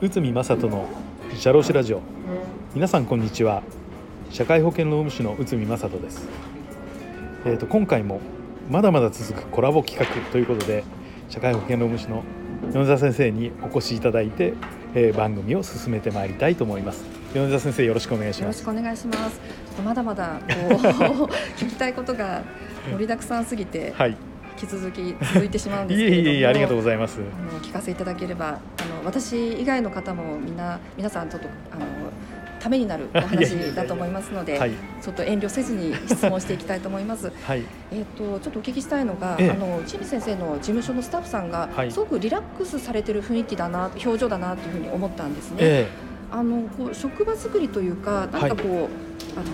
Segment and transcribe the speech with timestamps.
[0.00, 0.88] 内海正人の
[1.34, 2.00] 社労士ラジオ。
[2.74, 3.62] 皆さんこんにちは。
[4.30, 6.26] 社会保険労務士の内海正人です。
[7.44, 8.20] えーと今回も
[8.70, 10.84] まだまだ続くコラボ企画ということで
[11.28, 12.24] 社会保険労務士の
[12.72, 14.54] 米沢先生にお越しいただいて、
[14.94, 17.04] えー番組を進めてまいりたいと思います。
[17.34, 18.62] 米沢先生よろしくお願いします。
[18.62, 19.38] よろしくお願いします。
[19.38, 21.28] ちょっとまだまだこう
[21.62, 22.42] 聞きたいことが
[22.90, 24.16] 盛りだくさんすぎてはい
[24.60, 27.20] 引き続き続いてしまうんですけれども、いえいえありがとうございます。
[27.20, 31.84] あの聞かせていただければ、あの私以外の方もみんな皆さんちょっとあの
[32.62, 34.72] ためになるお話だと思いますので、はい。
[35.00, 37.32] ちょっと遠慮せずに質問していきたいと思います。
[37.44, 37.62] はい。
[37.90, 39.50] えっ、とちょっとお聞きしたいのが、ええ。
[39.50, 41.90] あの内海先生の事務所のスタッフさんが、はい。
[41.90, 45.56] すごくリラックスされてる雰囲気だな、表情だなというふうに思ったんですね。
[45.60, 45.88] え
[46.30, 49.46] あのこう職場作りというか、なんかこう、あの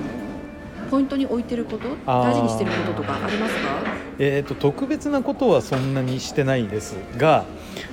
[0.90, 3.60] ポイントに置いてること、大事にしてることとかありますか？
[4.18, 7.44] えー、と特別なことはそんなにしてないですが、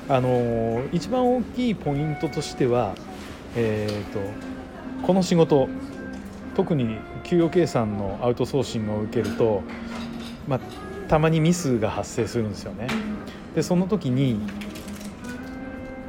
[0.10, 2.96] あのー一番大きいポイントとしては、
[3.56, 4.20] えー、と
[5.06, 5.68] この仕事
[6.56, 9.62] 特に給与計算のアウトソーシングを受けると、
[10.48, 10.60] まあ、
[11.10, 12.88] たまにミスが発生するんですよね。
[13.54, 14.40] でその時に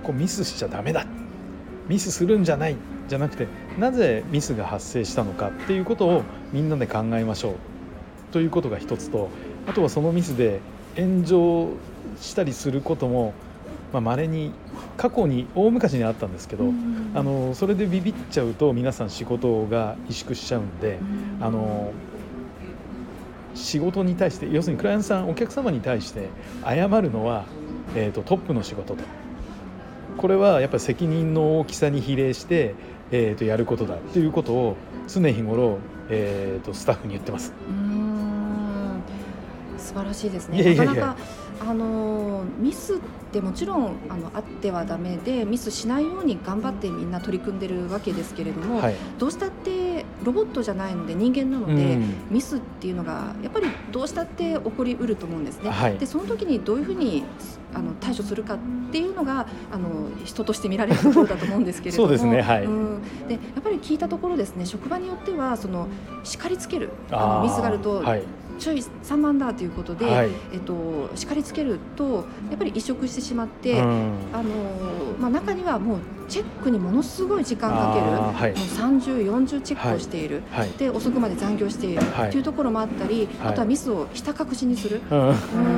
[0.02, 1.04] こうミスしちゃダメだ
[1.88, 2.76] ミスするんじゃない
[3.08, 3.46] じゃなくて
[3.78, 7.54] なぜミスが発生したのかっていうことをみんなで考えましょう。
[8.32, 9.28] ということが一つと
[9.66, 10.60] あとはそのミスで
[10.96, 11.68] 炎上
[12.20, 13.34] したりすることも
[13.92, 14.52] まあ稀に
[14.96, 17.12] 過去に大昔にあったんですけど、うん。
[17.14, 20.98] あのそれでビビっちゃうと皆さん仕事が萎縮しちゃうんで、
[21.38, 21.44] うん。
[21.44, 21.92] あの
[23.54, 26.28] 仕事に対して要するにクライアントさんお客様に対して
[26.64, 27.46] 謝るのは、
[27.94, 29.02] えー、とトップの仕事と
[30.16, 32.74] これはやっぱり責任の大きさに比例して、
[33.10, 34.76] えー、とやることだっていうことを
[35.08, 35.78] 常日頃、
[36.08, 37.52] えー、とスタッフに言ってます。
[37.68, 39.02] うーん
[39.78, 40.74] 素晴らしいですね。
[40.74, 41.16] なかなか
[41.60, 42.98] あのミスっ
[43.32, 49.95] てもちろんあのあってはダメでミスしないように頑張ってみんな取り組んでるわけですけれども、はいどうしたって
[50.26, 52.14] ロボットじゃないので人間なので、うん。
[52.30, 55.70] ミスっていうのがやっぱりどうしたって起こりうると思うんですね。
[55.70, 55.98] はい。
[55.98, 57.24] でその時にどういうふうに
[57.72, 58.58] あの対処するかっ
[58.90, 59.88] ていうのがあの
[60.24, 62.08] 人として見られるところだと思うんですけれども。
[62.08, 62.64] そうですねはい。
[62.64, 65.86] うん、でやっぱり聞いたところですね職場によってはその
[66.24, 68.22] 叱りつけるあのミスがあると、はい
[68.56, 70.30] 注意3万だということで、はい。
[70.52, 74.12] えっと、叱りつけるとやっぱり移植してしまって、うん。
[74.32, 74.44] あの
[75.18, 78.58] まあ、中にはもうチェックにものすごい時間かけるはい。
[78.58, 80.70] もう30、40チェックをしている、はい。
[80.70, 82.30] で遅くまで残業しているはい。
[82.30, 83.48] というところもあったり、はい。
[83.50, 85.00] あとはミスをひた隠しにする。
[85.10, 85.28] うん。
[85.28, 85.32] う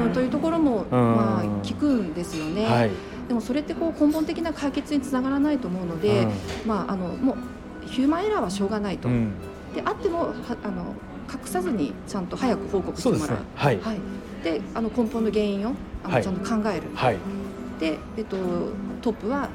[0.09, 2.91] んというところも、まあ、聞くんですよね、はい。
[3.29, 6.27] でもそれってこう根本的な解決につながらないと思うので、
[6.67, 7.37] まあ、あのも
[7.85, 9.33] うヒューマンエラーはしょうがないと、うん。
[9.75, 10.35] であってもは
[10.65, 10.95] あの
[11.33, 13.37] 隠さずにちゃんと早く報告してもらう。
[13.39, 13.45] ね。
[13.55, 13.81] はい。
[13.81, 14.01] はい、
[14.43, 15.73] であの根本の原因を
[16.05, 16.23] あの、はい。
[16.23, 17.17] ちゃんと考える、はい。
[17.81, 18.37] で、えっと、
[19.03, 19.49] トップは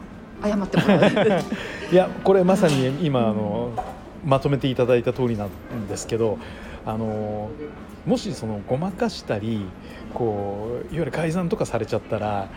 [0.43, 1.43] 謝ってもらう。
[1.91, 3.71] いやこれまさに今あの
[4.25, 6.37] まとめていただいた通りなんですけど
[6.85, 7.49] あの
[8.05, 9.65] もしそのごまかしたり
[10.13, 12.49] こういわゆる改ざんとかされちゃったら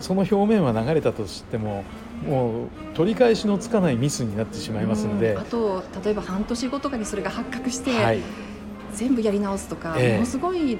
[0.00, 1.84] その表面は流れたとしても
[2.28, 5.34] もう取り返しのつかないミスになってしまいますので。
[5.34, 5.40] うん。
[5.40, 8.20] あ、と例えば半年後とかにそれが発覚して、はい。
[8.94, 10.12] 全部やり直すとか、ええ。
[10.14, 10.78] ものすごい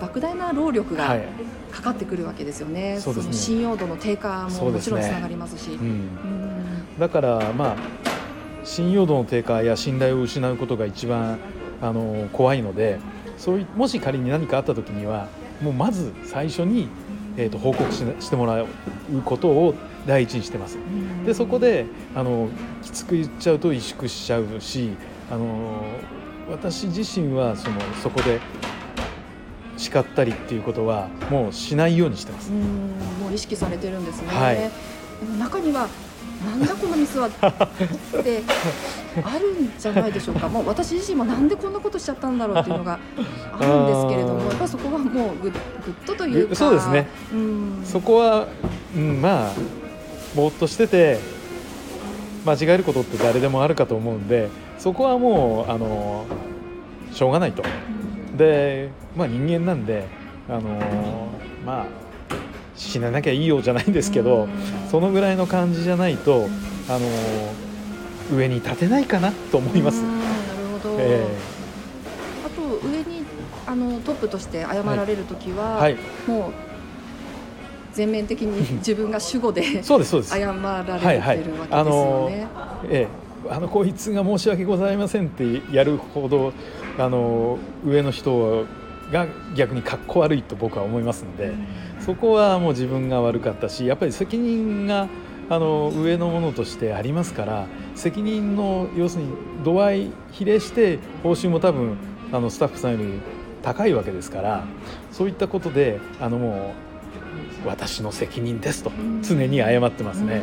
[0.00, 1.24] 莫大な労力がはい。
[1.72, 3.30] かかってくるわけですよね、そうですね。
[3.30, 5.70] の信用度の低下ももちろんつながりますし。
[5.70, 6.98] うん、うん。
[6.98, 7.76] だからまあ
[8.64, 11.38] 信用度の低下や信頼を失うことが一番
[11.80, 13.00] あの怖いので
[13.38, 15.28] そういもし仮に何かあった時には
[15.62, 16.88] もうまず最初に、
[17.36, 18.66] えー、と報告ししてもらう
[19.24, 19.74] ことを
[20.06, 20.78] 第一にしてます。
[21.24, 22.48] でそこであの
[22.82, 24.90] きつく言っちゃうと萎縮しちゃうし
[25.30, 25.82] あの
[26.50, 28.40] 私自身はそのそこで
[29.76, 32.54] 叱ったりっていうことはもうしないようにしてますう。
[32.54, 32.60] ん
[33.20, 34.28] もう意識されてるんですね。
[34.28, 34.70] はいで
[35.26, 35.88] も中には
[36.44, 37.28] なんだこのミスは？
[37.28, 38.42] って
[39.24, 40.48] あるんじゃないでしょうか。
[40.48, 45.52] もう私自身もなんでこんなことしちゃったんだろうっていうのがあるんですけれども、やっぱりそこはもうぐぐっ
[46.06, 47.08] とというか、そうですね。
[47.32, 48.48] うん、そこは、
[48.96, 49.52] うん、まあ
[50.34, 51.18] ぼーっとしてて
[52.44, 54.48] 間違えることって誰でもあるかと思うんで
[54.78, 56.26] そこはもうあの
[57.12, 57.62] しょうがないと。
[58.36, 60.08] で、まあ、人間なんで
[60.48, 60.62] あの
[61.66, 61.86] まあ
[62.76, 64.50] 死ななきゃいいよじゃないんですけど、うん
[64.90, 66.48] そのぐらいの感じじゃないと
[66.86, 70.04] あの上に立てないかなと思いますう。
[70.04, 70.30] んなる
[70.82, 70.96] ほど。
[71.00, 71.26] え
[72.44, 73.24] あと上に
[73.66, 75.96] あのトップとして謝られるときは、はい、
[76.26, 76.52] もう
[77.94, 80.34] 全面的に 自分が主語でそうですそうです。
[80.34, 81.08] 謝られてるわけですよね。
[81.08, 81.40] はいはい
[81.70, 82.46] あのえ
[82.90, 83.08] え、
[83.50, 86.52] あのこいつが申し訳ございませんってやるほど
[86.98, 88.66] あの上の人
[89.12, 91.52] が逆にかっこ悪いと僕は思いますので、
[92.00, 95.08] そこはもう自分が悪かったしやっぱり責任が
[95.48, 99.32] あの上のものとしてありますから責任の要するに
[99.64, 101.96] 度合い比例して報酬も多分
[102.32, 103.20] あのスタッフさんより
[103.62, 104.64] 高いわけですから
[105.10, 106.74] そういったことであのも
[107.64, 108.90] う私の責任ですと
[109.22, 110.40] 常に謝ってますね。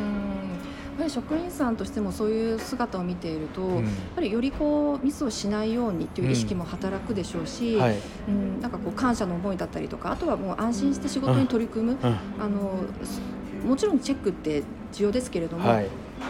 [1.09, 3.83] 職員さんとしてもそういう姿を見ていると、うん。
[3.85, 7.95] やっぱりよりこうミスをしないようにっていう意識も働くでしょうし、はい。
[8.27, 8.61] うん。
[8.61, 12.17] なんかこう感謝の思いだったりとかあとはもう安心して仕事に取り組む、うん。
[12.39, 13.21] あのす
[13.65, 14.63] もちろんチェックって
[14.93, 15.87] 重要ですけれども、はい。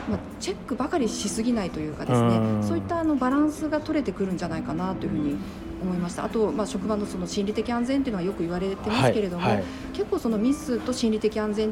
[0.09, 2.63] まあ、チェックばかりしすぎないというかですねうん。
[2.63, 5.37] そういったあのバランスが取れてくるんじゃないかなというふうに
[5.81, 6.25] 思いました。
[6.25, 9.63] あと、まあ、職場のその心理的安全っていうのはよく言われてますけれども、はいはい。
[9.93, 11.71] 結構そのミスと心理的安全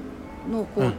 [0.52, 0.94] のこう、うん。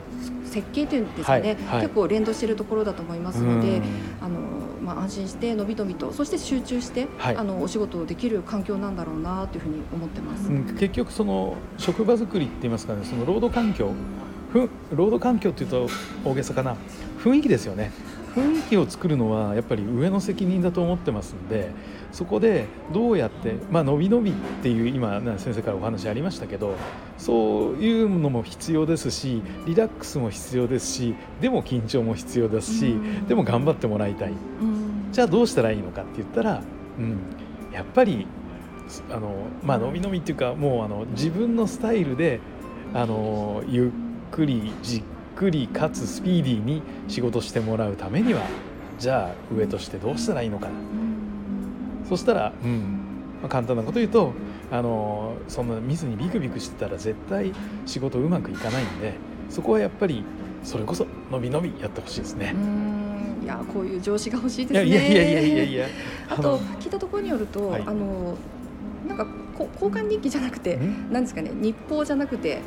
[0.44, 1.82] 設計というんですかね、はいはい。
[1.82, 3.84] 結構連動しているところだと思いますのでうん。
[4.22, 4.40] あの
[4.82, 7.36] まあ、安心してのびのびとそして集中して、はい。
[7.36, 10.48] あのお仕事をできる環境なんだろうなというふうに思ってます。
[10.48, 10.64] うん。
[10.78, 13.92] 結局その職場作りって言いますかねその労働環境
[14.52, 15.88] ふ労働環境っていうと
[16.24, 16.76] 大げさかな。
[17.22, 17.90] 雰囲気ですよね
[18.38, 21.70] 雰囲気を作るのはやっぱり上の責任だと思ってますんで
[22.12, 26.74] そこでどうやってまあ伸び伸びっていう今な先生からお話ありましたけど
[27.16, 33.26] そういうのも必要ですしリラックスも必要ですしでも緊張も必要ですしうん。
[33.26, 34.30] でも頑張ってもらいたい。
[34.30, 35.08] うん。
[35.12, 36.62] じゃあどうしたらいいのかって言ったら、
[36.98, 37.16] うん、
[37.72, 38.26] やっぱり
[39.10, 42.40] あの、まあのびのびっていうかもうあの自分のスタイルで
[42.94, 43.90] あのゆっ
[44.30, 45.02] くりじっ
[45.38, 48.42] くりかつスピーディーに仕事してもらうためには
[48.98, 50.72] じゃあ上としてどうしたらいいのかな
[52.08, 54.32] そしたら、うんまあ、簡単なこと言うと
[54.72, 57.52] あのそんなミスにビクビクしてたら絶対
[57.86, 59.14] 仕事うまくいかないんで
[59.48, 60.24] そこはやっぱり
[60.64, 62.58] それこそのびのびやってほしいですねう。
[62.58, 64.90] んいやこういう上司が欲しいいですね。
[64.90, 65.86] やいやいやいやいやいや
[66.28, 68.36] あと聞いたところによると、はいあの
[69.06, 69.26] なんか
[69.56, 71.12] こ交換日記じゃなくて、ん？
[71.12, 72.60] なんですかね日報じゃなくて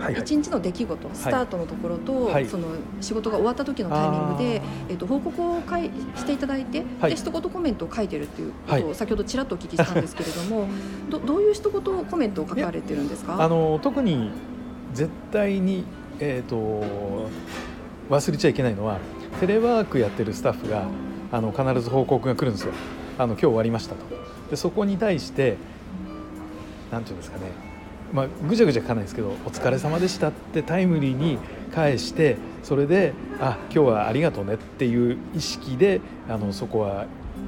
[0.00, 0.22] あの、はいはい。
[0.22, 2.46] 一日の出来事スタートのところと、はい。
[2.46, 2.68] その
[3.00, 7.10] 仕事が終わった時のタイミングで、えっと報告をかいしていただいて、はい。
[7.10, 10.66] で一言コメントを書いてるっていうことはを先ほどちらっとお聞きしたんですけれども、
[11.10, 13.42] どどういう一言コメントを書かれてるんですか？
[13.42, 14.30] あの特に
[14.94, 15.84] 絶対に、
[16.18, 16.84] えー、と
[18.10, 18.98] 忘れちゃいけないのは
[19.38, 20.84] テレワークやってるスタッフが
[21.30, 22.72] あの必ず報告が来るんですよ。
[23.18, 24.00] あの今日終わりましたと。
[24.50, 25.56] でそこに対して
[26.90, 27.69] なんていうんですかね
[28.12, 31.38] まあ、ぐちゃぐちゃ書かないですけど「お疲れ様でした」ってタイムリーに
[31.72, 37.06] 返してそれで「あ今日はありがとうね」っていう意識であのそこは、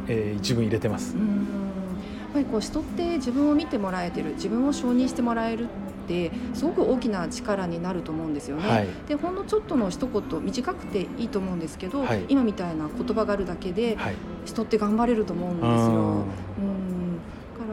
[0.08, 1.18] えー一文入れてますう。
[1.18, 5.66] んやっぱりこう人って自分を見てもらえてる自分を承認してもらえるっ
[6.08, 8.68] てすごく大きな力になると思うんですよね。
[8.68, 14.14] はいでほんのちょっとの一言短くていいと思うんですけど、はい今みたいな言葉があるだけではい
[14.44, 15.72] 人って頑張れると思うんですよ。
[15.76, 16.91] うん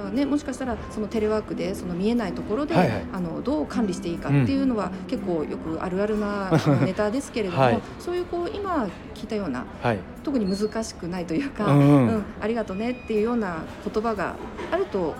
[0.09, 3.05] ねもしかしたらそのテレワークでその見えないところで、はいはい。
[3.13, 6.51] あのどう管理していいかっていうのは、結構よくあるあるな
[6.85, 7.79] ネタですけれども、はい。
[7.99, 9.99] そういうこう今聞いたようなはい。
[10.23, 12.23] 特に難しくないというか、うんうん。
[12.41, 13.57] ありがとうねっていうような
[13.91, 14.35] 言葉が
[14.71, 15.15] あると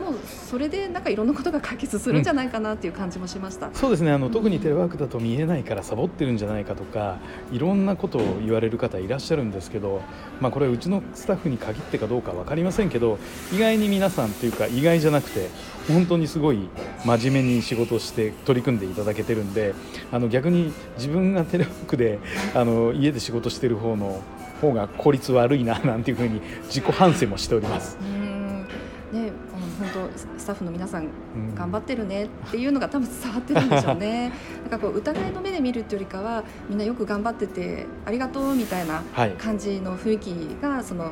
[0.00, 3.70] もうそれでなんかいろんなことが解決するんじゃないかなっていう感じもしました。
[3.74, 7.18] そうですねあの特にテレワークだと見えないからサボってるんじゃないかとか
[7.52, 10.00] いろんなことを言われる方いらっしゃるんですけど、
[10.40, 13.18] まあ、これうちのスタッフに限ってかどうか分かりませんけど
[13.52, 15.48] 意外に皆さんというか意外じゃなくて
[15.88, 16.68] 本当にすごい
[17.04, 19.74] 真面目に仕事して取り組んでいただけてるんで
[20.10, 22.18] あの逆に自分がテレワークで
[22.54, 24.22] あの家で仕事してる方の
[24.60, 27.98] 方が効率悪いななんていうふうに自己反省もしております。
[29.12, 29.32] うんね、うん
[29.92, 31.54] 本当スタッフの皆さんうん。
[31.54, 34.32] 頑張ってるねっていうのが多分伝わってるんでしょうね。
[34.62, 40.28] なんかこう疑いの目で見るっていうよりかはみんなよく頑張っててありがとうみたいなはい、感じの雰囲気
[40.62, 41.04] がその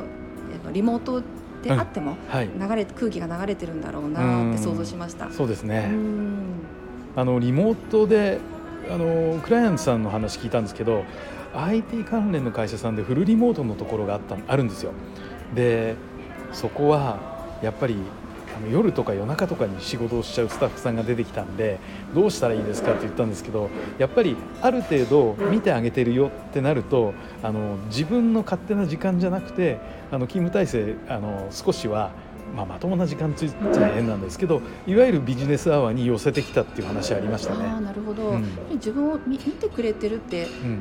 [0.52, 1.22] えっとリモート
[1.62, 5.30] であってもはい、流れ空気が流れてるんだろうなって想像しました。
[5.30, 5.88] そうですね。
[5.90, 6.38] うん。
[7.16, 8.38] あのリモートで
[8.90, 11.04] あのクライアントさんの話聞いたんですけど
[11.54, 14.92] IT 関連の会社さんでフルリモートのところがあったあるんですよ。
[15.54, 15.96] で
[16.52, 17.96] そこはやっぱり
[18.56, 21.78] あの夜とか夜中とかに仕事をしちゃうスタッフさんが出てきたんで
[22.14, 29.78] どうしたらいいですかって言ったんですけどやっぱりある程度見てあげてるよってなるとあの自分の勝手な時間じゃなくて
[30.10, 32.10] あの勤務体制あの少しは
[32.56, 37.84] まあ、まともな時間ついちゃ変なんですけどいわゆるビジネスアワーに寄せてきたっていう話ありましたああね。
[37.84, 38.44] なるほど、うん。
[38.72, 40.80] 自分を見見てくれてるってうん。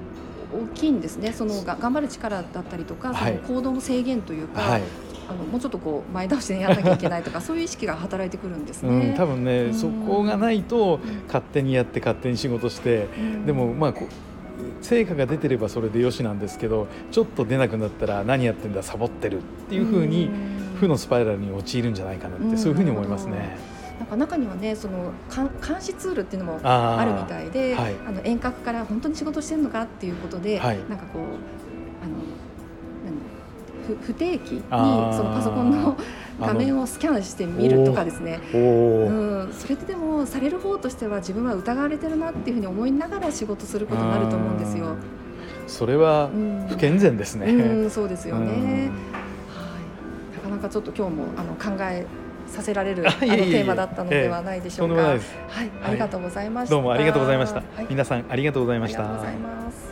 [0.49, 1.33] 大きいんですね。
[1.33, 3.39] そのが頑張る力だったりとか、はい。
[3.45, 4.81] その行動の制限というか、はい
[5.29, 9.09] あのもうちょっとこう前倒しでやらなきゃいけないとか そういう意識が働いてくるんですね。
[9.09, 9.73] うん、多分ね、うん。
[9.73, 13.45] そこがないと勝手にやって勝手に仕事して、うん。
[13.45, 13.93] でもまあ
[14.81, 20.29] 成果が出てればそれでよしなんですけどちょっと出なくなったら何やってんだサボってるっていうふうに
[20.79, 23.57] 負のスパイラルに陥るんじゃないかなって、うんそういうふうに思いますね。
[23.99, 27.95] なんか中にはねその監監視ツールっていうのもあるみたいで、はい。
[28.07, 30.79] あの遠隔から本当に仕事してるのかっていうことで、はい。
[30.87, 31.66] なんかこう
[33.87, 34.75] 不不定期にそ
[35.23, 35.97] のパソコンの
[36.39, 38.39] 画面をスキャンしてみるとかですね。
[38.53, 44.95] うん、それってでもされる方としては自分は疑われてるなっていうふうに思いながら仕事することになると思うんですよ。
[45.67, 47.47] それはうん不健全ですね。
[47.51, 48.51] うん、そうですよね。
[48.51, 48.89] うんはい、
[50.35, 52.05] なかなかちょっと今日もあの考え
[52.47, 54.95] させられるあのテーマだったのではないでしょうか。
[54.95, 55.35] とんでもないです。
[55.47, 56.75] はい、ありがとうございました。
[56.75, 57.55] どうもありがとうございました。
[57.55, 58.99] はい、皆さんありがとうございました。
[58.99, 59.86] ありがとうございます。